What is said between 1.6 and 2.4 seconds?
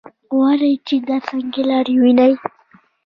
لارې ووینم.